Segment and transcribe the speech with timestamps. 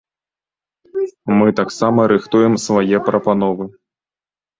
[1.37, 3.69] Мы таксама рыхтуем свае прапановы.